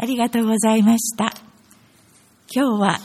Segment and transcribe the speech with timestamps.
[0.00, 1.32] ありがとうございました。
[2.54, 3.00] 今日は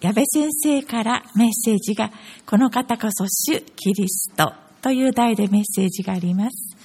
[0.00, 2.12] 矢部先生からメッセージが、
[2.46, 6.76] この方こそ主キリストという題でメッセージがあります。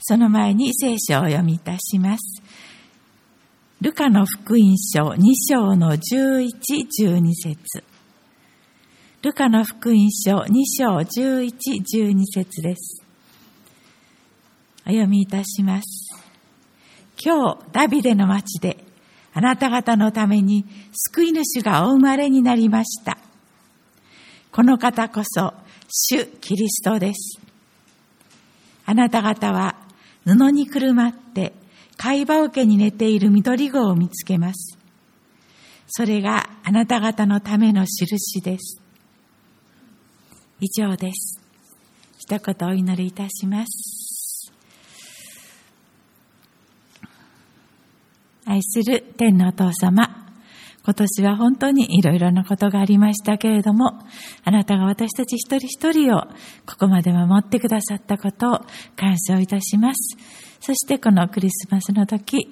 [0.00, 2.42] その前に聖書を読みいたします。
[3.82, 6.48] ルカの福音書2章の11、
[7.04, 7.84] 12節
[9.20, 11.52] ルカの福音書2章11、
[11.94, 13.02] 12節です。
[14.86, 16.08] お読みいたします。
[17.20, 18.77] 今日、ダビデの町で、
[19.38, 23.18] あなた方のために救い主がお生まれになりました。
[24.50, 25.54] この方こそ、
[25.88, 27.38] 主キリストです。
[28.84, 29.76] あなた方は
[30.24, 31.52] 布にくるまって、
[31.96, 34.76] 貝羽桶に寝ている緑子を見つけます。
[35.86, 38.82] それがあなた方のための印です。
[40.58, 41.40] 以上です。
[42.18, 44.07] 一言お祈りいたします。
[48.48, 50.08] 愛する天のお父様、
[50.82, 53.98] 今年は本当にいろいろなことがありましたけれども、
[54.42, 56.22] あなたが私たち一人一人を
[56.64, 58.60] ここまで守ってくださったことを
[58.96, 60.16] 感謝をいたします。
[60.60, 62.46] そしてこのクリスマスの時、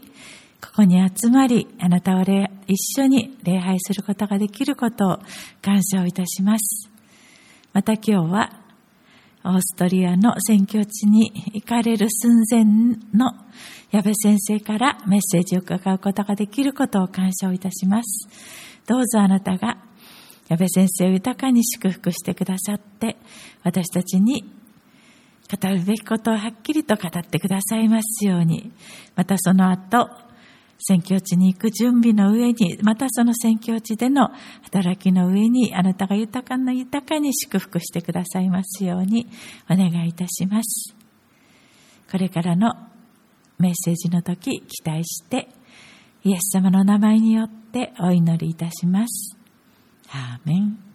[0.61, 2.23] ここに集まり、あなたを
[2.67, 5.19] 一緒に礼拝することができることを
[5.63, 6.91] 感謝をいたします。
[7.73, 8.66] また今日は、
[9.47, 12.65] オーストリアの選挙地に行かれる寸前
[13.15, 13.33] の
[13.93, 18.29] 矢部先生からメッセージを伺うことができることを感謝をいたします。
[18.89, 19.79] どうぞあなたが
[20.49, 23.17] 矢部先生を豊かに祝福してくださって、
[23.63, 24.43] 私たちに
[25.49, 28.73] 語るべきことをはっきりと語ってくださいますように、
[29.15, 30.11] またその後、
[30.79, 34.31] 選挙地に行く準備の上に、またその選挙地での
[34.63, 39.27] 働きの上に、あなたが豊かな豊かに祝福してくださいますように
[39.71, 40.95] お願いいたします。
[42.11, 42.75] これからの
[43.59, 45.49] メッセージの時、期待して、
[46.25, 49.37] イエス様の名前によってお祈りいたします。
[50.11, 50.86] アーメン。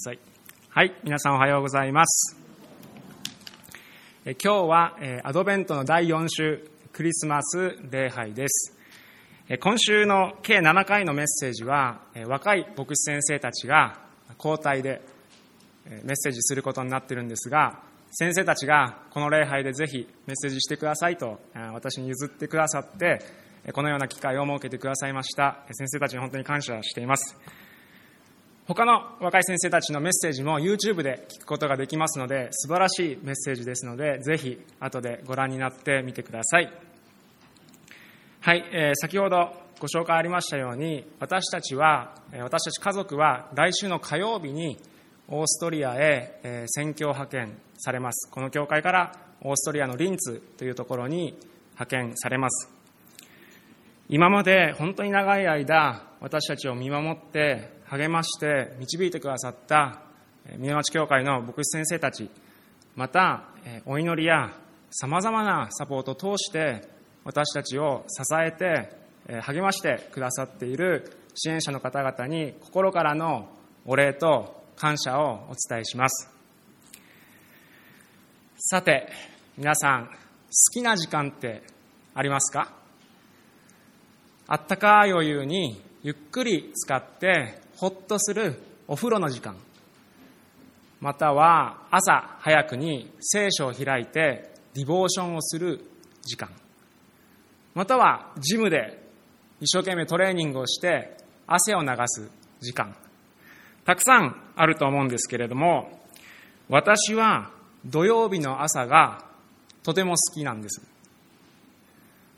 [0.00, 0.18] さい。
[0.70, 2.36] はい、皆さんおはようございます。
[4.24, 8.76] え今日は、えアドベントの第4週、クリスマス礼拝です。
[9.50, 13.98] え今週の計7回のメッセージは、え若い牧師先生たちが
[14.38, 15.02] 交代で
[15.84, 17.80] えメッセージすることになってるんですが、
[18.10, 23.20] 先生たちがこの礼拝でぜひメッセージしてくださいとえー私に譲ってくださって、
[23.74, 25.58] このような機会を設けてくださいました。
[25.72, 27.36] 先生たちに本当に感謝しています。
[28.72, 36.72] 他の若い先生たちのメッセージも YouTube で聞くことができますので素晴らしいメッセージですのでぜひ後でご覧になってみてください。
[38.38, 44.78] はい、えー先ほどご紹介ありましたように私たちは私たち家族は来週の火曜日に
[45.26, 48.30] オーストリアへえー宣教派遣されます。
[48.30, 51.36] この教会からオーストリアのリンツというところに
[51.72, 52.70] 派遣されます。
[54.08, 60.02] 今まで本当に長い間私たちを見守って励まして導いてくださった
[60.46, 62.30] え宮町教会の牧師先生たち
[62.94, 63.44] また
[63.84, 64.52] お祈りや
[64.90, 66.88] さまざまなサポートを通して
[67.24, 68.96] 私たちを支えて
[69.42, 73.48] 励ましてくださっている支援者の方々に心からの
[73.84, 76.30] お礼と感謝をお伝えします。
[78.56, 79.08] さて
[79.58, 80.12] 皆さん好
[80.72, 81.62] きな時間って
[82.14, 82.72] ありますか？
[84.46, 89.56] あったかいお湯にゆっくり使ってほっとするお風呂の時間。
[91.00, 95.80] または朝早くに聖書を開いてディボーションをする
[96.20, 96.50] 時間。
[97.74, 99.02] またはジムで
[99.62, 102.30] 一生懸命トレーニングをして汗を流す
[102.60, 102.94] 時間。
[103.86, 106.02] たくさんあると思うんですけれども
[106.68, 107.50] 私は
[107.86, 109.24] 土曜日の朝が
[109.82, 110.82] とても好きなんです。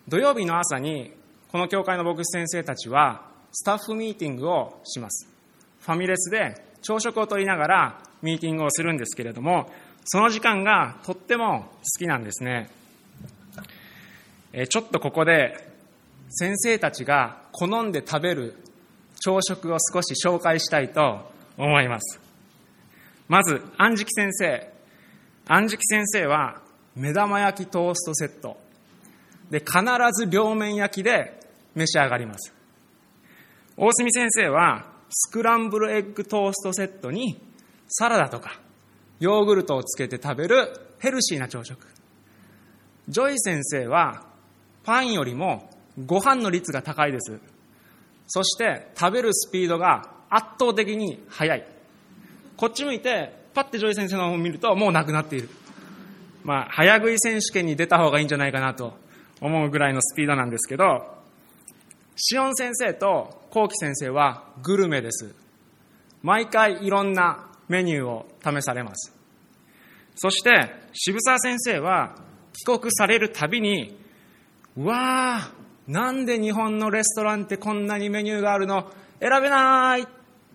[0.07, 1.13] 土曜日の朝に
[1.51, 5.32] この教会の牧師先生たちはスタッフミーティングをします。
[5.83, 9.71] ファミレスで朝食をとりながらミーティングをするんですけれども
[10.05, 12.71] その時間がとっても好きなんですね。
[14.53, 15.69] えちょっとここで
[16.29, 18.57] 先生たちが好んで食べる
[19.21, 22.21] 朝食を少し紹介したいと思います。
[23.29, 24.71] まず安食先生。
[25.47, 26.61] 安食先生は
[26.95, 28.59] 目玉焼きトーストセット。
[29.51, 29.79] で必
[30.13, 31.41] ず両面焼きで
[31.75, 32.53] 召し上がります。
[33.77, 37.39] 大隅先生はスクランブルエッグトーストセットに
[37.87, 38.59] サラダとか
[39.21, 41.87] ヨーグルトをつけて食べるヘルシーな朝食。
[43.09, 44.25] ジョイ先生は
[44.85, 45.71] パンよりも
[46.07, 47.39] ご飯の率が高いです。
[48.27, 51.67] そして食べるスピードが圧倒的に速い。
[52.57, 55.51] こっち向いてパッてジョイ先生の方を見るともうなくなっている。
[56.43, 58.95] まあ早食い選手権に出た方がいいんじゃないかなと
[59.43, 61.22] 思うぐらいのスピードなんですけど
[62.25, 65.35] シオン先生とコウキ先生はグルメです。
[66.23, 69.13] 毎回いろんなメニューを試されます。
[70.15, 72.15] そして渋沢先生は
[72.53, 73.99] 帰国されるたびに
[74.77, 75.51] うわあ
[75.89, 78.89] なんで日本のレストランってこんなにメニューがあるの？
[79.19, 80.05] 選べないっ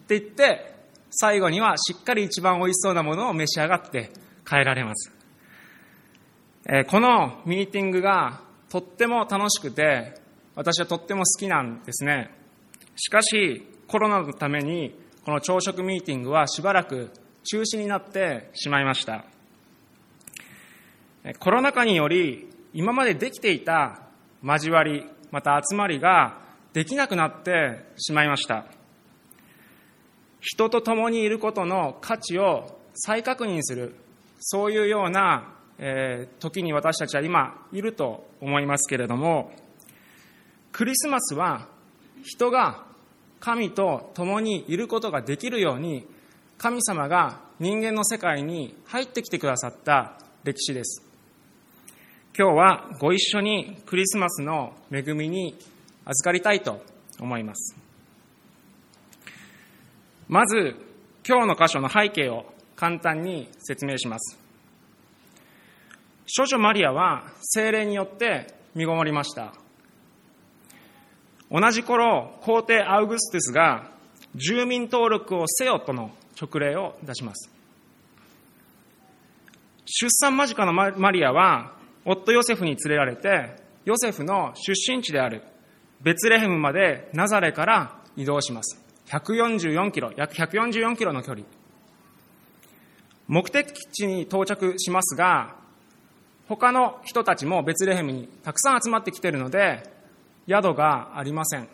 [0.07, 0.73] て言って
[1.11, 4.09] 最後にはしっかり一番美味しそうなものを召し上がって
[4.47, 5.11] 帰られます。
[6.69, 10.25] えこのミーティングがとっても楽しくて
[10.57, 12.31] 私はとっても好きなんですね。
[12.95, 17.11] しかしコロナのためにこの朝食ミーティングはしばらく
[17.43, 19.25] 中止になってしまいました。
[21.37, 24.01] コロナ禍により今までできていた
[24.43, 26.41] 交わりまた集まりが
[26.73, 28.65] できなくなってしまいました。
[30.41, 33.93] 人と共にいることの価値を再確認する
[34.39, 39.51] そういうようなえー、時に私たちは今いると思いますけれども
[40.77, 41.65] クリスマスは
[42.23, 42.85] 人が
[43.39, 46.05] 神と共にいることができるように
[46.59, 51.03] 神様が人間の世界に入ってきてくださった歴史です。
[52.37, 55.57] 今日はご一緒にクリスマスの恵みに
[56.05, 56.79] 預かりたいと
[57.19, 57.75] 思います。
[60.27, 60.75] まず
[61.27, 62.45] 今日の箇所の背景を
[62.75, 64.37] 簡単に説明します。
[66.27, 69.55] 少女マリアは精霊によって身ごもりました。
[71.51, 73.89] 同じ頃皇帝アウグスティスが
[74.35, 77.49] 住民登録をせよとの勅令を出します。
[79.85, 81.73] 出産間近のマリアは
[82.05, 83.55] 夫ヨセフに連れられて
[83.85, 85.41] ヨセフの出身地である
[86.01, 88.83] ベツレヘムまでナザレから移動します。
[89.07, 91.45] 144キロ約144キロの距離。
[93.27, 95.55] 目的地に到着しますが
[96.47, 99.83] 他の人たちもベツレヘムにたくさん集まってきているので、
[100.47, 101.67] 宿がありません。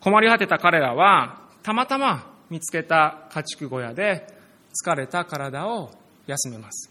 [0.00, 4.26] 困り果てた彼らは、たまたま見つけた家畜小屋で
[4.84, 5.90] 疲れた体を
[6.26, 6.90] 休めます。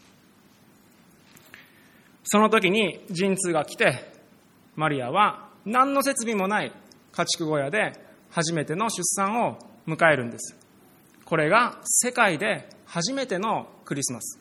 [2.24, 4.14] その時に陣痛が来て、
[4.76, 6.72] マリアは何の設備もない
[7.12, 7.94] 家畜小屋で
[8.30, 9.58] 初めての出産を
[9.88, 10.56] 迎えるんです。
[11.26, 14.40] これが世界で初めてのクリスマス。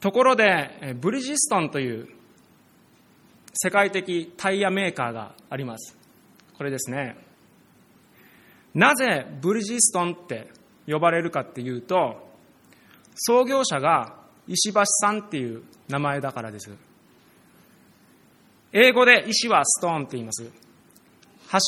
[0.00, 2.08] ところで、ブリヂストンという
[3.54, 5.96] 世界的タイヤメーカーがあります。
[6.58, 7.16] これですね。
[8.74, 10.50] なぜブリヂストンって
[10.86, 12.28] 呼ばれるかっていうと、
[13.14, 14.16] 創業者が
[14.48, 16.70] 石橋さんっていう名前だからです。
[18.72, 20.50] 英語で石はストーンって言います。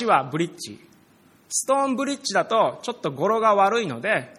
[0.00, 0.80] 橋はブリッジ。
[1.48, 4.34] ストーンブリッジだとちょっと語呂が悪いので、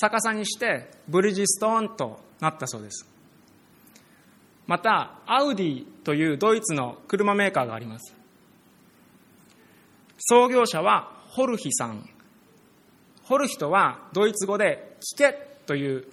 [0.00, 3.06] 逆さにしてブリヂストーンとなったそうです。
[4.68, 8.14] またアウディというドイツの車メーカーがあります。
[10.18, 12.06] 創業者はホルヒさん。
[13.24, 15.32] ホルヒとはドイツ語で聞け
[15.66, 16.04] という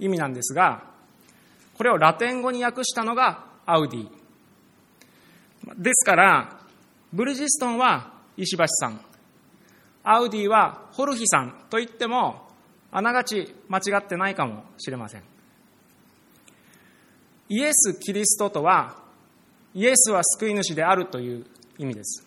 [0.00, 0.84] 意味なんですが
[1.74, 4.08] これをラテン語に訳したのがアウディ。
[5.76, 6.58] ですから
[7.12, 9.00] ブリヂストンは石橋さん。
[10.02, 12.48] アウディはホルヒさんと言っても
[12.90, 15.31] あながち間違ってないかもしれません。
[17.54, 18.96] イエス・キリストとは、
[19.74, 21.44] イエスは救い主であるという
[21.76, 22.26] 意味です。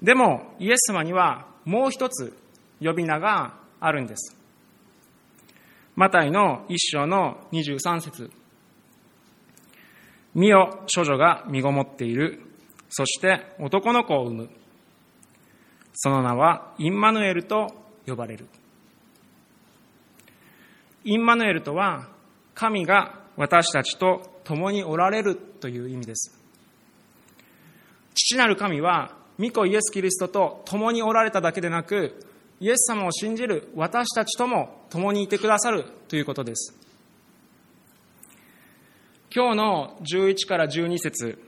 [0.00, 2.34] でも、イエス様にはもう一つ
[2.80, 4.34] 呼び名があるんです。
[5.94, 8.30] マタイの一章の23節
[10.34, 12.40] 見よ、処女が身ごもっている。
[12.88, 14.50] そして男の子を産む。
[15.92, 17.74] その名はインマヌエルと
[18.06, 18.46] 呼ばれる。
[21.04, 22.08] インマヌエルとは
[22.54, 26.38] 神が私たちと共におられるという意味です。
[28.14, 32.14] 父なる神は、御子イエス・キリストと共におられただけでなく、
[32.60, 36.78] イエス様を信じる私たちとも共にいてくださるということです。
[39.34, 41.42] 今日の11から12節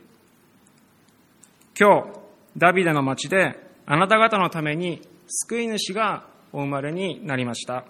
[1.78, 2.08] 今日、
[2.56, 7.84] ダビデの町であなた方のために救い主がお生まれになりました。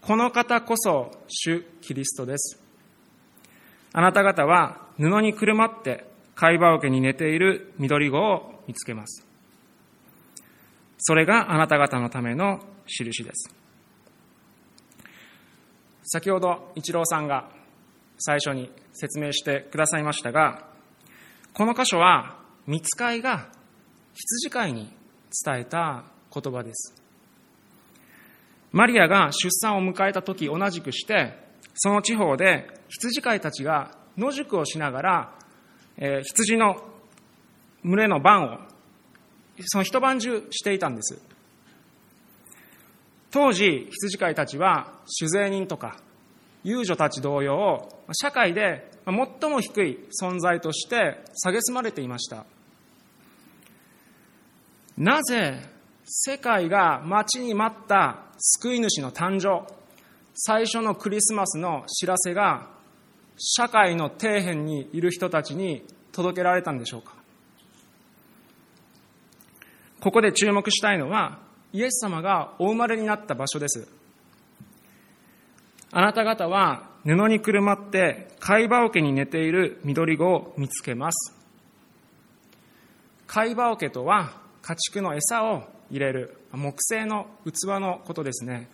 [0.00, 2.61] この方こそ主キリストです。
[3.92, 9.26] あなた方は布にくるまって貝羽桶に寝ている緑子を見つけます。
[10.98, 13.54] それがあなた方のための印です。
[16.04, 17.48] 先ほど一郎さんが
[18.18, 20.64] 最初に説明してくださいましたが、
[21.54, 23.48] この箇所は見つかいが
[24.14, 24.92] 羊飼いに
[25.44, 26.94] 伝えた言葉です。
[28.70, 31.36] マリアが出産を迎えた時同じくして、
[31.74, 35.34] その地方で羊飼いたちが野宿をしながら、
[35.96, 36.76] えー、羊の
[37.84, 38.58] 群れの番を、
[39.64, 41.20] その一晩中していたんです。
[43.30, 45.96] 当時、羊飼いたちは酒税人とか
[46.64, 52.44] 遊女たち同様、社会で最も低い存在として蔑まれていました。
[54.96, 55.60] なぜ
[56.04, 59.66] 世界が待ちに待った救い主の誕生、
[60.34, 62.68] 最初のクリスマスの知らせが
[63.36, 67.14] 社会の底辺にいる人たちに届けられたんでしょうか
[70.00, 71.38] ここで注目したいのは
[71.72, 73.88] イエス様がお生まれになった場所です。
[75.90, 81.34] あなた方は布にくるまって貝羽桶に寝ている緑子を見つけます。
[83.26, 88.68] 貝羽桶とは家畜の餌を入れる木製の器のことですね。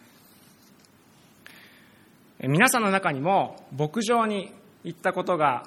[2.40, 4.52] 皆さんの中にも牧場に
[4.84, 5.64] 行ったことが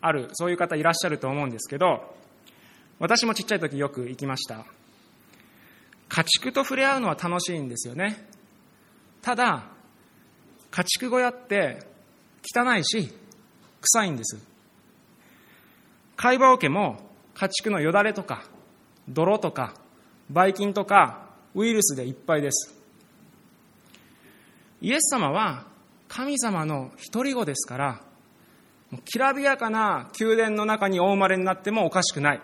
[0.00, 2.14] ある、そういう方いらっしゃると思うんですけど、
[2.98, 4.64] 私もちっちゃい時よく行きました。
[6.08, 8.26] 家畜と触れ合うのは楽しいんですよね。
[9.20, 9.64] ただ、
[10.70, 11.78] 家畜小屋って
[12.42, 13.10] 汚いし
[13.80, 14.38] 臭いんです
[16.16, 16.98] 貝羽桶も
[17.34, 18.44] 家畜のよだれとか
[19.08, 19.74] 泥とか
[20.30, 22.74] ばい菌とかウイルスでいっぱいです
[24.80, 25.66] イエス様は
[26.08, 28.00] 神様の一人子ですから
[29.04, 32.40] きらびやかな宮殿の中にお生まれになってもおかしくない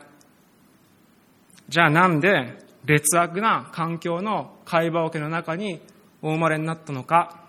[1.68, 5.80] じゃあなんで劣悪な環境の貝羽桶の中に
[6.20, 7.42] お生まれになったのか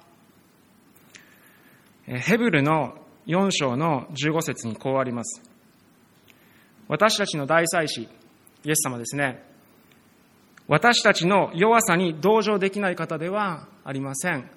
[2.05, 2.95] ヘブルの
[3.27, 5.41] 4章の15節にこうあります。
[6.87, 8.07] 私たちの大祭司、イ
[8.69, 9.43] エス様ですね。
[10.67, 14.49] 私たちの弱さに同情できない方ではありません。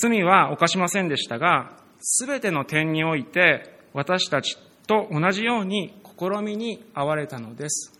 [0.00, 7.92] 罪は犯しませんでしたが、すべての点において私たちと同じように試みに遭われたのです。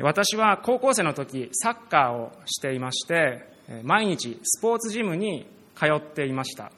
[0.00, 3.50] 私は高校生の時サッカーをしていまして、
[3.84, 5.46] 毎日スポーツジムに
[5.76, 6.72] 通っていました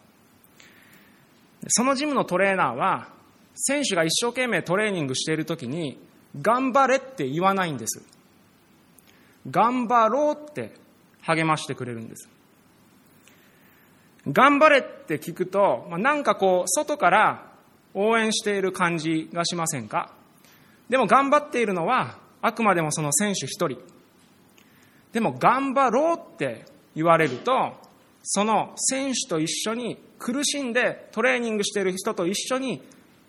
[1.69, 3.09] そのジムのトレーナーは
[3.55, 5.99] 選手が一生懸命トレーニングしている時に
[6.41, 8.03] 頑張れって言わないんです
[9.51, 10.73] 頑張ろうって
[11.23, 12.29] 励ましてくれるんです。
[14.29, 17.51] 頑張れって聞くと、まあ、なんかこう外から
[17.95, 20.13] 応援している感じがしませんか？
[20.89, 23.79] でも頑張っているのはあくまでもその選手一人。
[25.13, 26.65] でも頑張ろうって
[26.95, 27.75] 言われると、
[28.23, 32.81] その選手と一緒に苦しんでトレーニングしている人と一緒に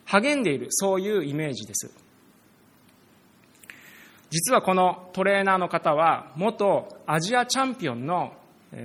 [0.05, 1.91] 励んでいる、そういうイメージです。
[4.33, 8.33] 実はこのトレーナーの方は、元アジアチャンピオンの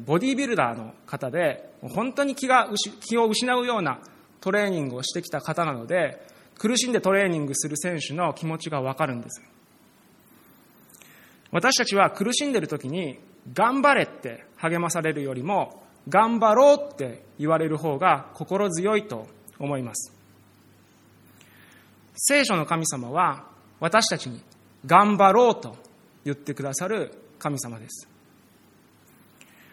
[0.05, 2.69] ボディービルダーの方で、本当に気が
[3.00, 3.99] 気を失うような
[4.43, 6.21] トレーニングをしてきた方なので、
[6.59, 9.43] 苦しんでトレーニングする選手の気持ちがわかるんです。
[11.50, 13.19] 私たちは苦しんでいる時に
[13.55, 19.26] 頑張れって励まされるよりも、頑張ろうって言われる方が心強いと
[19.59, 20.12] 思います。
[22.17, 23.47] 聖書の神様は
[23.81, 24.43] 私たちに
[24.87, 25.77] 頑張ろうと
[26.25, 28.09] 言ってくださる神様です。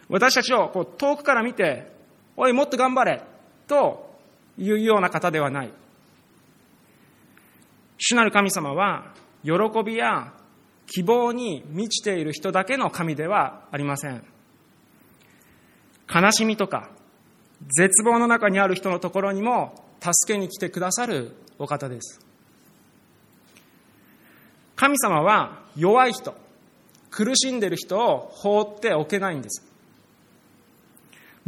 [0.08, 1.92] 私たちをこう遠くから見て、
[2.36, 3.22] おい、もっと頑張れ
[3.66, 4.14] と
[4.58, 5.72] いうような方ではない。
[7.98, 9.52] 主なる神様は、喜
[9.84, 10.32] びや
[10.86, 14.22] 希望に満ちている人だけの神ではありません。
[16.12, 16.90] 悲しみとか、
[17.60, 22.20] 絶望の中にある人のところにも助けに来てくださるお方です。
[24.76, 26.34] 神様は弱い人、
[27.10, 29.64] 苦しんでいる人を放っておけないんです。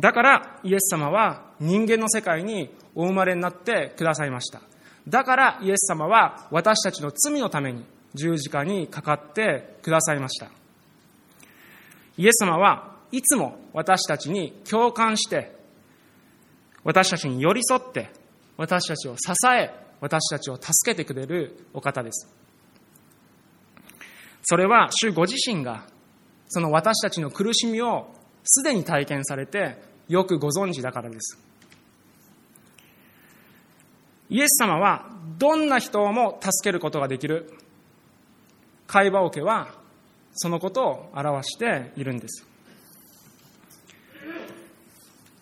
[0.01, 4.63] だからイエス様は人間の世界にお生まれになってくださいました。
[5.07, 10.49] だからイエス様は私たちの罪のために十字架にかかってくださいました。
[12.17, 15.57] イエス様はいつも私たちに共感して、
[16.85, 18.11] 私たちに寄り添って、
[18.57, 19.71] 私たちを支え、
[20.01, 22.29] 私たちを助けてくれるお方です。
[24.51, 25.85] それは主ご自身が、
[26.47, 28.09] その私たちの苦しみを
[28.45, 29.77] すでに体験されて、
[30.09, 31.39] よくご存知だからです。
[34.31, 35.05] イエス様は
[35.39, 37.53] どんな人をも助けることができる？
[38.87, 39.69] 会話桶は
[40.33, 42.47] そのことを表しているんです。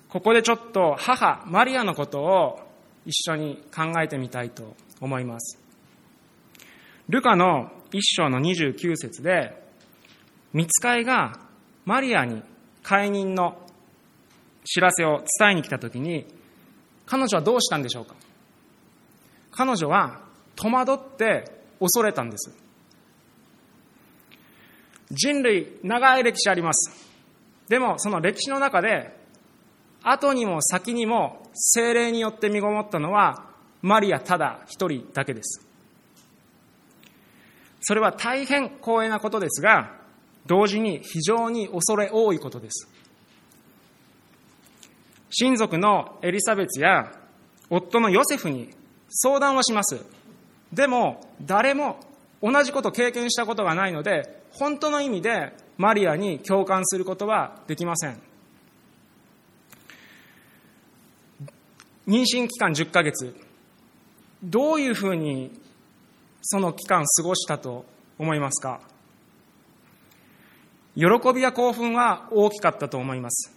[0.09, 2.59] ここでちょっと母、マリアのことを
[3.05, 5.61] 一緒に考えてみたいと思います。
[7.09, 9.59] ルカの一章の29節で、
[10.53, 11.41] 見つかいが
[11.87, 12.43] マリアに
[12.83, 13.57] 解任の
[14.65, 16.27] 知らせを伝えに来たときに、
[17.07, 18.15] 彼女はどうしたんでしょうか？
[19.51, 20.21] 彼女は
[20.57, 22.55] 戸惑って恐れたんです。
[25.11, 26.93] 人類、長い歴史あります。
[27.69, 29.17] でも、その歴史の中で、
[30.03, 33.47] 後にも先にも精霊によって身ごもったのは、
[33.83, 35.66] マリアただ一人だけです。
[37.89, 39.95] それは大変光栄なことですが、
[40.45, 42.89] 同時に非常に恐れ多いことです。
[45.31, 47.13] 親族のエリザベツや
[47.71, 48.75] 夫のヨセフに
[49.09, 50.05] 相談をします。
[50.73, 52.01] でも、誰も
[52.43, 58.21] 同じこと経験したことがないので、本当の意味でマリアに共感することはできません。
[62.09, 63.37] 妊娠期間10ヶ月、
[64.43, 65.66] どういうふうに
[66.49, 67.85] その期間過ごしたと
[68.19, 68.81] 思いますか？
[70.95, 73.53] 喜びや興奮は大きかったと思います。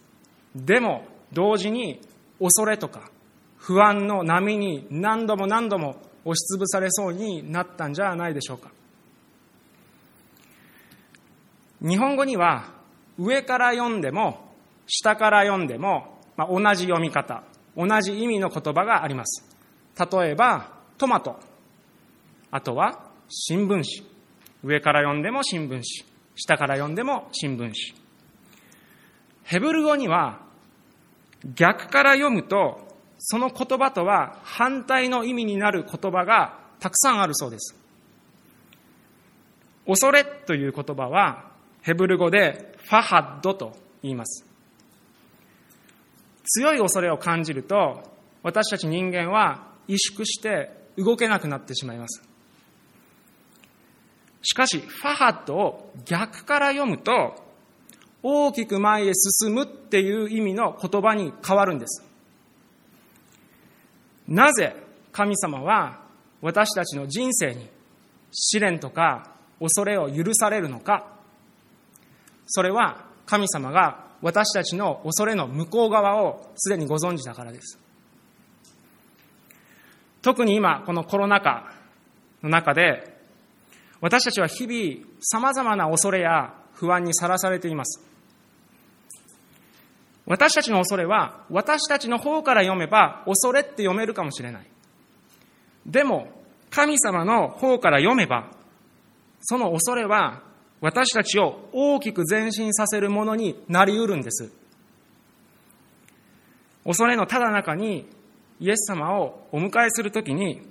[0.55, 2.01] でも、同時に
[2.39, 3.11] 恐れとか
[3.57, 8.71] 不安の波に何度も何度も押しつぶされそうになったんじゃないでしょうか。
[11.81, 12.73] 日本語には
[13.19, 14.51] 上から読んでも
[14.87, 17.43] 下から読んでも、まあ、同じ読み方、
[17.77, 19.45] 同じ意味の言葉があります。
[20.11, 21.39] 例えば、トマト。
[22.51, 23.85] あとは、新聞紙。
[24.63, 25.83] 上から読んでも新聞紙。
[26.35, 27.73] 下から読んでも新聞紙。
[29.43, 30.41] ヘブル語には、
[31.55, 32.87] 逆から読むと、
[33.19, 37.75] その言葉とは反対の意味になる言葉がたくさんあるそうです。
[39.85, 41.51] 恐れという言葉は、
[41.81, 44.45] ヘブル語でファハッドと言います。
[46.45, 48.03] 強い恐れを感じると、
[48.43, 52.23] 私たち人間は萎縮して動けなくなってしまいます。
[54.41, 57.35] しかし、ファハッドを逆から読むと、
[58.21, 62.03] 大きく前へ進むっていう意味の言葉に変わるんです。
[64.27, 64.75] なぜ
[65.11, 66.01] 神様は
[66.41, 67.67] 私たちの人生に
[68.31, 71.07] 試練とか恐れを許されるのか
[72.45, 77.79] それは神様が私たちの恐れの向こう側をすでにご存知だからです。
[80.21, 81.71] 特に今、このコロナ禍
[82.43, 83.18] の中で、
[84.01, 88.01] 私たちは日々様々な恐れや不安にさらされています。
[90.25, 94.67] 私たちの恐れは、私たちの方から読めば、恐れって読めるかもしれない。
[95.87, 96.31] でも、
[96.69, 98.51] 神様の方から読めば、
[99.41, 100.43] その恐れは、
[100.81, 104.51] 私たちを大きく前進させるものになりうるんです。
[106.85, 108.07] 恐れのただ中に
[108.59, 110.61] イエス様をお迎えするときに、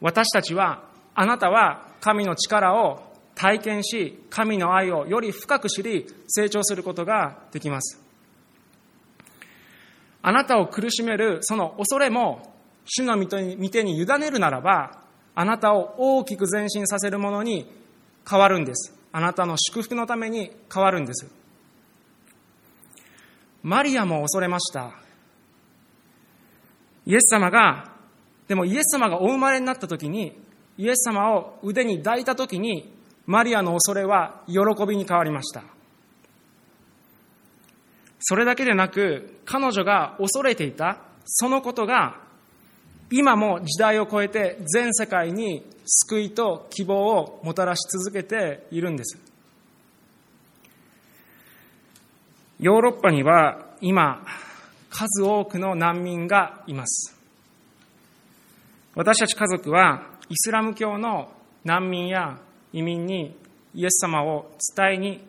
[0.00, 0.82] 私たちは、
[1.14, 8.00] あなたは神の力を体験し、神の愛をより深く知り、成長することができます。
[10.22, 12.54] あなたを苦しめるその恐れも、
[12.86, 15.02] 主の御手に委ねるならば、
[15.34, 17.70] あなたを大きく前進させるものに
[18.28, 18.94] 変わるんです。
[19.12, 21.26] あなたの祝福のために変わるんです。
[23.62, 24.92] マリアも恐れました。
[27.06, 27.92] イエス様が、
[28.48, 30.43] でもイエス様がお生まれになった時に、
[30.76, 32.92] イエス様を腕に抱いた時に、
[33.26, 35.62] マリアの恐れは喜びに変わりました。
[38.20, 42.20] それだけでなく、彼女が恐れていた、そのことが、
[43.10, 49.18] 今も時代を超えて全世界に救いと希望をもたらし続けているんです。
[52.58, 54.24] ヨーロッパには今、
[54.90, 57.14] 数多くの難民がいます。
[58.94, 61.32] 私たち家族はイスラム教の
[61.64, 62.38] 難民や
[62.72, 63.36] 移民に
[63.74, 65.24] イエス様を伝えに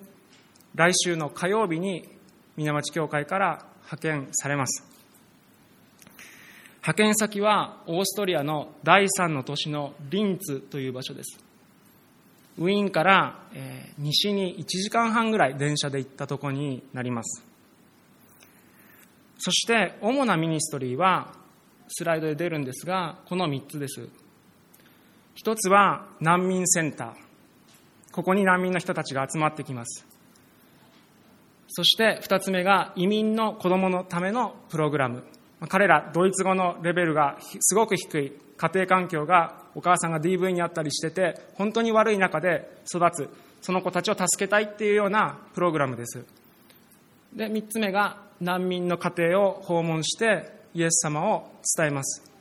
[0.76, 2.08] 来週の火曜日に
[2.56, 4.84] 皆町教会から派遣されます。
[6.76, 11.40] 派遣先はオーストリアの第3の都市のリンツという場所です。
[12.58, 13.40] ウィーンから
[13.98, 17.44] 西に1時間半ぐらい電車で行ったとこになります。
[19.40, 21.34] そして主なミニストリーは
[21.88, 24.08] スライドで出るんですが、この3つです。
[25.36, 27.14] 一つは難民センター。
[28.12, 30.08] ここに難民の人たちが集まってきます。
[31.68, 35.24] そして二つ目が移民の子供のためのプログラム。
[35.68, 43.30] 彼らドイツ語のレベルがすごく低い家庭環境がお母さんが DV にあったりしてて本当に悪い中で育つ
[43.62, 46.24] その子たちを助けたいっていうようなプログラムです
[47.34, 52.35] で3つ目が難民の家庭を訪問してイエス様を伝えます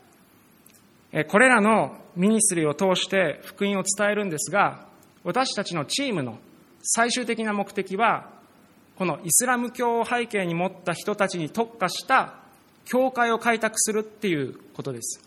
[1.22, 4.86] これらのミニスリーを通して福音を伝えるんですが
[5.22, 6.38] 私たちのチームの
[6.82, 8.30] 最終的な目的は
[8.96, 12.34] このイスラム教を背景に持った人たちに特化した
[12.84, 15.20] 教会を開拓するっていうことです。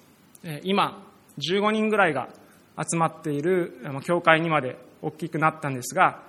[0.63, 1.04] 今
[1.39, 2.30] 15人ぐらいが
[2.78, 6.21] 集まっている教会にまで大きくなったんですが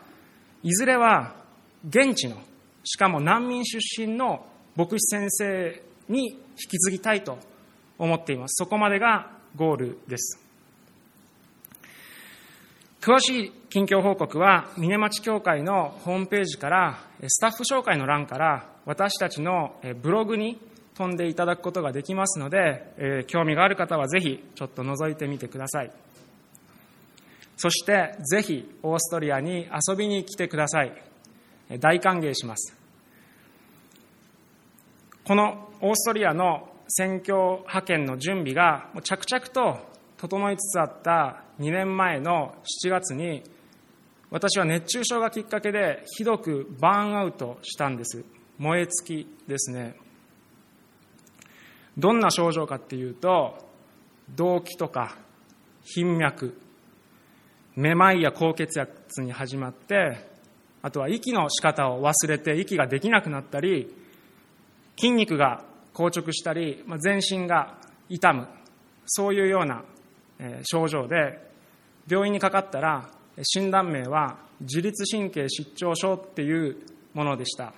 [0.62, 1.34] いずれは
[1.86, 2.36] 現地の
[2.84, 7.38] しかも難民出身の牧師先生に引き継ぎたいと
[7.98, 8.54] 思っています。
[8.56, 10.40] そこまでがゴールです。
[13.00, 20.60] 詳しい近況報告は峰町教会のホームページからスタッフ紹介の欄から私たちのブログに
[20.94, 25.92] 飛んでいただくことができますので、え興味がある方はぜひちょっと覗いてみてください。
[27.56, 30.92] そしてぜひオーストリアに遊びに来てください。
[31.80, 32.74] 大歓迎します。
[35.24, 39.78] このオーストリアの宣教派遣の準備が着々と
[40.16, 43.42] 整いつつあった2年前の7月に
[44.30, 48.24] 私は熱中症がきっかけでひどくバーンアウトしたんです。
[48.58, 49.96] 燃え尽きですね。
[51.96, 53.58] どんな症状かっていうと
[54.36, 55.16] 動悸とか
[55.82, 56.58] 頻脈
[57.74, 60.26] めまいや高血圧に始まって
[60.82, 63.94] あとは息の仕方を忘れて息ができなくなったり
[64.96, 65.64] 筋肉が
[65.98, 67.76] 硬直したりまあ全身が
[68.08, 68.46] 痛む。
[69.06, 69.82] そういうような
[70.62, 71.44] 症状で
[72.08, 73.10] 病院にかかったら
[73.42, 76.76] 診断名は自律神経失調症っていう
[77.14, 77.72] ものでした。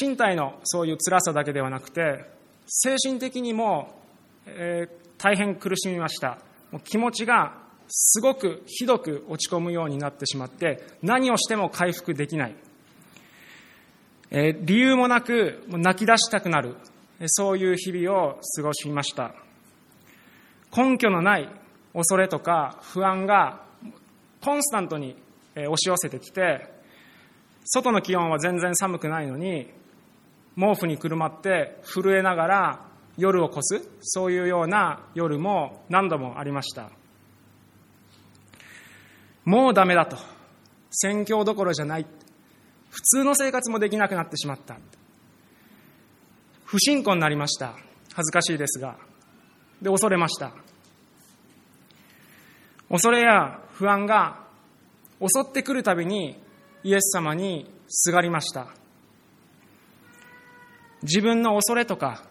[0.00, 2.24] 身体のそういう辛さだけではなくて
[2.66, 4.00] 精神的にも、
[4.46, 6.38] えー、大変苦しみました。
[6.84, 7.52] 気持ちが
[7.88, 12.56] すごくひどく落ち込むようになってしまって何をしても回復できない、
[14.34, 16.74] 理由もなく泣き出したくなる
[17.26, 19.32] そういう日々を過ごしました。
[20.76, 21.48] 根拠のない
[21.92, 23.62] 恐れとか不安が
[24.40, 25.16] コンスタントに
[25.54, 26.68] 押し寄せてきて
[27.64, 29.70] 外の気温は全然寒くないのに
[30.58, 32.80] 毛布にくるまって震えながら
[33.16, 36.90] 夜を越すそういうような夜も何度もありました。
[39.44, 40.16] もうダメだと。
[40.90, 42.06] 宣教どころじゃない。
[42.94, 44.76] 普通の生活もできなくなってしまった。
[46.64, 47.74] 不信仰になりました。
[48.14, 48.96] 恥ずかしいですが。
[49.82, 50.52] で恐れました。
[52.88, 54.44] 恐れや不安が
[55.20, 56.40] 襲ってくるたびに
[56.84, 58.68] イエス様にすがりました。
[61.02, 62.22] 自分の恐れとか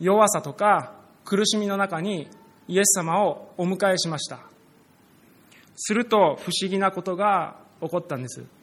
[0.00, 0.94] 弱さとか
[1.26, 2.30] 苦しみの中に
[2.66, 4.40] イエス様をお迎えしました。
[5.76, 8.57] すると不思議なことが起こったんです。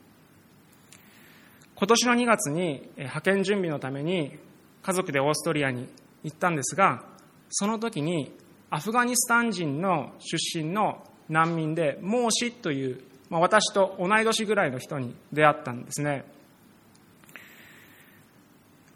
[1.76, 4.38] 今年の2月に派遣準備のために
[4.82, 5.90] 家族でオーストリアに
[6.24, 7.04] 行ったんですが
[7.50, 8.34] その時に
[8.70, 16.26] アフガニスタン人の出身の難民で孟子という、まあ、私と同い年ぐらいの人に出会ったんですね。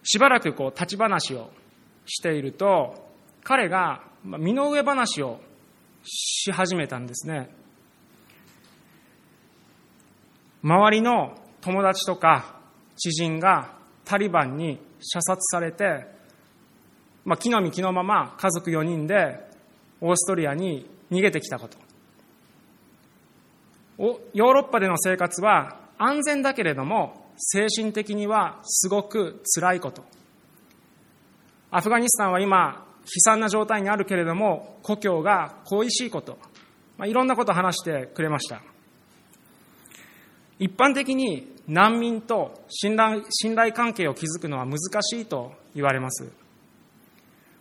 [0.03, 1.51] しばらくこう立ち話を
[2.05, 3.09] していると
[3.43, 5.39] 彼が身の上話を
[6.03, 7.49] し始めたんですね。
[10.63, 12.58] 周りの友達とか
[12.99, 13.73] 知人が
[14.05, 16.05] タリバンに射殺されて、
[17.25, 19.39] まあ、木の実木のまま家族4人で
[20.01, 21.77] オーストリアに逃げてきたこと。
[23.97, 30.03] ヨーロッパでの生活は安全だけれども精神的にはすごく辛いこと。
[31.71, 36.37] アフガニスタンは今悲惨な状態にあるけれども故郷が恋しいこと、
[36.97, 38.61] まあ、いろんなことを話してくれました。
[40.59, 46.23] 一般的に難民と信頼信頼関係を築くのは難しいと言われます、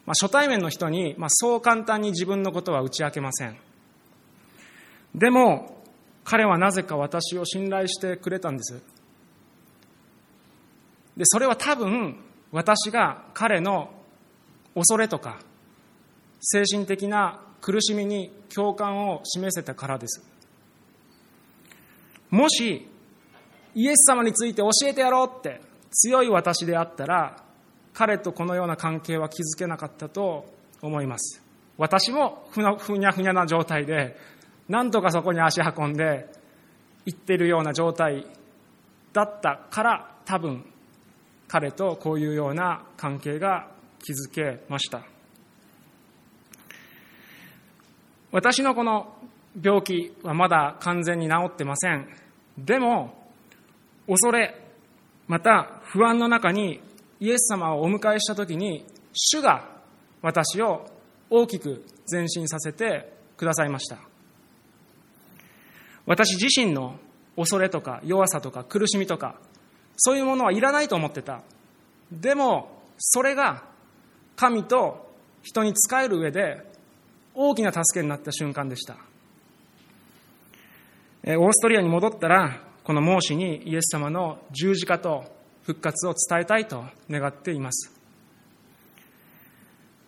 [0.05, 3.57] まあ、初対面の人に、まあ、そう簡単に自分のことは打ち明けません
[5.15, 5.79] でも
[6.29, 8.83] 彼はなぜか私を信頼してくれたんです。
[11.17, 12.19] で、それは多分
[12.53, 13.91] 私が彼の
[14.75, 15.41] 恐れとか
[16.41, 20.23] 精神的な苦しみに共感を示せたからです。
[22.31, 22.87] もし
[23.75, 25.61] イエス様について教えてやろうって
[25.91, 27.43] 強い私であったら
[27.95, 30.47] 彼とこのような関係は築けなかったと
[30.83, 31.43] 思います。
[31.79, 34.17] 私もふにゃふにゃな状態で
[34.69, 36.29] なんとかそこに足運んで
[37.07, 38.27] 行ってるような状態
[39.13, 40.65] だったから多分
[41.47, 43.69] 彼とこういうような関係が
[44.01, 45.03] 築けました
[48.31, 49.17] 私のこの
[49.61, 52.09] 病気はまだ完全に治ってません。
[52.57, 53.15] でも
[54.07, 54.55] 恐れ
[55.27, 56.81] また不安の中に
[57.21, 59.69] イエス様をお迎えした時に主が
[60.23, 60.87] 私を
[61.31, 63.99] 大きく前進させてくださいました。
[66.07, 66.99] 私自身の
[67.37, 69.37] 恐れとか弱さとか苦しみとか
[69.97, 71.43] そういうものはいらないと思ってた。
[72.11, 73.65] でもそれが
[74.37, 76.65] 神と人に仕える上で
[77.35, 78.97] 大きな助けになった瞬間でした。
[81.37, 85.25] オーストリアに戻ったらこの孟子にイエス様の十字架と
[85.63, 87.93] 復活を伝えたいと願っています。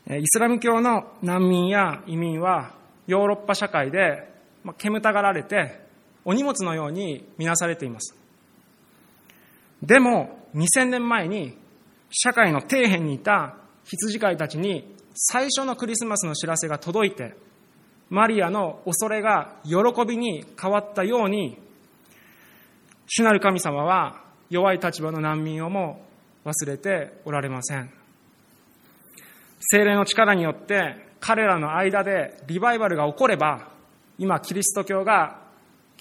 [0.08, 2.74] イスラム教の難民や移民は
[3.06, 4.32] ヨーロッパ社会で
[4.78, 5.80] 煙たがられて
[6.24, 8.16] お荷物のように見なされています。
[9.82, 11.56] でも2000年前に
[12.10, 17.34] 社会の底辺にいた羊飼いたちに最初のクリスマスの知らせが届いて
[18.10, 21.56] マリアの恐れが喜びに変わったように
[23.06, 26.04] 主なる神様は弱い立場の難民をも
[26.44, 27.90] 忘れておられません。
[29.60, 33.68] 精霊の力によって彼らの間でリバイバルが起これば
[34.18, 35.38] 今キリスト教が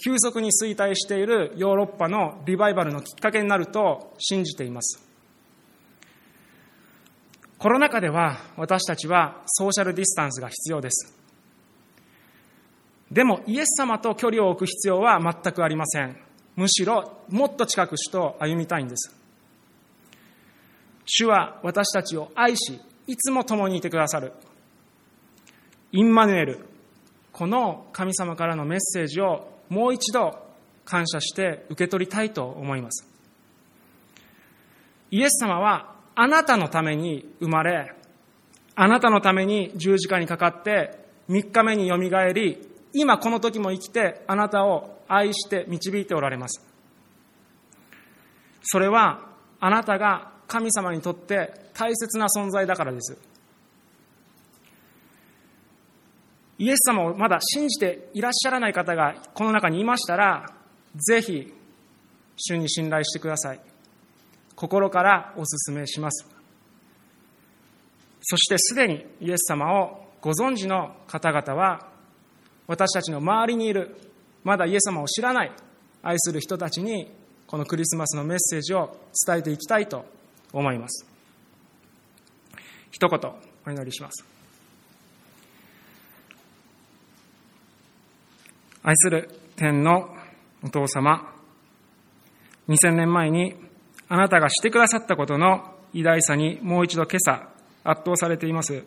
[0.02, 5.06] 急速に衰退しているヨーロッパのリバイバルのきっかけになると信じています。
[7.58, 11.19] コロナ禍では私たちはソーシャルディスタンスが必要です。
[13.10, 16.16] でもイエス様と距離を置く必要は全くありません。
[16.56, 19.14] むしろもっと近く主と歩みたいんです。
[21.06, 24.32] 主は私たちを愛しいつも共にいてくださる。
[25.92, 26.66] インマヌエル
[27.32, 30.38] この神様からのメッセージをもう一度
[30.84, 33.08] 感謝して受け取りたいと思います。
[35.10, 37.92] イエス様はあなたのために生まれ
[38.76, 46.64] あなたのために十字架にかかって3日目によみがえり今この時も生きてあなたを愛して導いておられます。
[48.62, 49.28] それは
[49.60, 53.16] あなたが神様にとって大切な存在だからです。
[56.58, 60.52] イエス様をまだ信じていらっしゃらない方がこの中にいましたら
[60.94, 61.54] ぜひ
[62.36, 63.60] 主に信頼してください。
[64.54, 66.26] 心からお勧めします。
[68.22, 71.89] そしてすでにイエス様をご存知の方々は
[72.70, 73.96] 私たちの周りにいる
[74.44, 75.50] まだイエス様を知らない
[76.04, 77.10] 愛する人たちに
[77.48, 80.06] このクリスマスのメッセージを伝えていきたいと
[80.52, 81.04] 思います。
[82.92, 83.20] 一言
[83.66, 84.24] お祈りします。
[88.84, 90.14] 愛する天の
[90.62, 91.28] お父様
[92.68, 93.56] 2000年前に
[94.08, 97.48] あなたがしてくださったことの偉大さにもう一度今朝
[97.82, 98.84] 圧倒されています。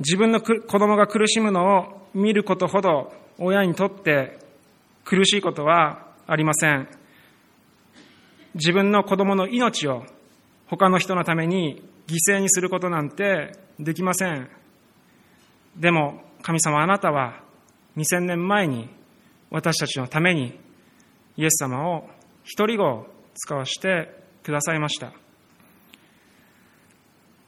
[0.00, 4.38] 自分の子供が苦しむのを見ることほど親にとって
[5.04, 6.88] 苦しいことはありません。
[8.54, 10.04] 自分の子供の命を
[10.66, 14.48] 他の人のために犠牲にすることなんてできません。
[15.76, 17.42] でも神様あなたは
[17.96, 18.88] 2000年前に
[19.50, 20.58] 私たちのために
[21.36, 22.08] イエス様を
[22.44, 24.10] 一人子を使わして
[24.42, 25.12] くださいました。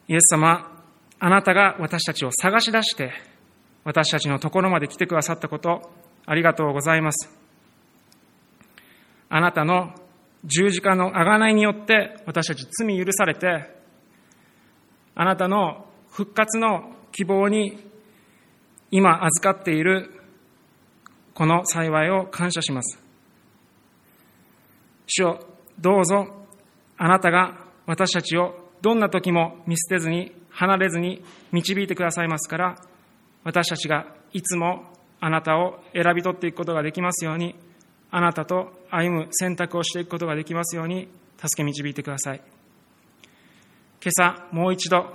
[0.08, 0.70] イエス様
[1.24, 3.12] あなたが私たちを探し出して
[3.84, 5.88] 私たちのところまで来てくださったこと
[6.26, 7.30] ありがとうございます
[9.28, 9.94] あなたの
[10.42, 13.70] 十字架の贖いによって私たち罪許されて
[15.14, 17.78] あなたの復活の希望に
[18.90, 20.10] 今預かっている
[21.34, 22.98] この幸いを感謝します。
[25.06, 25.46] 主よ、
[25.78, 26.26] どうぞ
[26.98, 32.76] あなたが私たちをどんな時も見捨てずに離れずに導いてくださいますから
[33.42, 34.84] 私たちがいつも
[35.20, 37.56] あなたを選び取っていくことができますように
[38.12, 42.42] あなたと歩む選択をしていくことができますように助け導いてください。
[44.00, 45.12] 今朝もう一度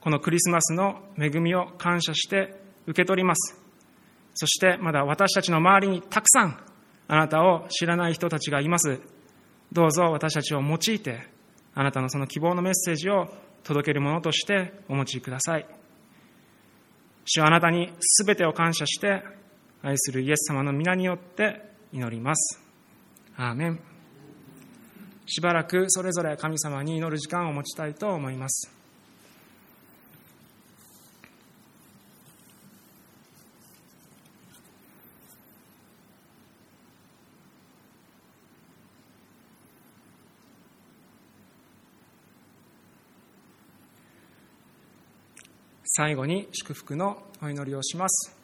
[0.00, 2.54] このクリスマスの恵みを感謝して
[2.86, 3.60] 受け取ります。
[4.34, 6.60] そしてまだ私たちの周りにたくさん
[7.08, 9.00] あなたを知らない人たちがいます。
[9.72, 11.26] どうぞ私たちを用いて
[11.74, 13.26] あなたのその希望のメッセージを
[13.66, 15.66] 届けるものとしてお持ちください。
[17.24, 17.90] 主はあなたに
[18.24, 19.24] 全てを感謝して
[19.82, 22.62] 愛するイエス様の皆によって祈ります。
[23.36, 23.80] アーメン。
[25.26, 28.75] しばらくそれぞれ神様に祈る時間を持ちたいと思います。
[45.98, 48.36] 最後に祝福のお祈りをします。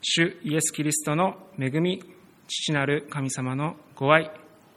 [0.00, 2.02] 主イエス・キリストの恵み
[2.48, 4.28] 父なる神様のご愛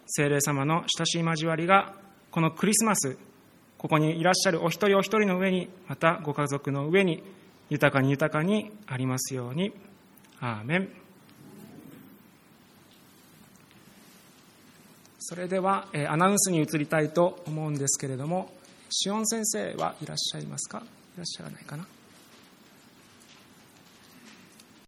[0.05, 1.95] 精霊様の親しい交わりが
[2.29, 3.17] このクリスマス
[3.79, 7.23] ここにいらっしゃるお一人お一人の上にまたご家族の上に
[7.71, 9.73] 豊かに豊かにありますように
[10.39, 10.89] アーメン。
[15.17, 18.53] それでは、アナウンスに移りたいと思うんですけれども、
[18.91, 20.83] シオン先生はいらっしゃいますか？
[21.17, 21.87] らっしゃらないかな。